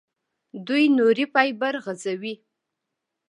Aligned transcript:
دوی 0.67 0.83
نوري 0.97 1.25
فایبر 1.33 1.73
غځوي. 1.85 2.33